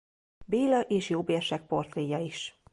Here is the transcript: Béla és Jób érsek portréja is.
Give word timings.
Béla 0.45 0.81
és 0.81 1.09
Jób 1.09 1.29
érsek 1.29 1.67
portréja 1.67 2.17
is. 2.19 2.61